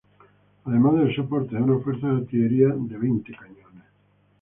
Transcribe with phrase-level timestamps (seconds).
[0.65, 3.85] Además del soporte de una fuerza de artillería de veinte cañones.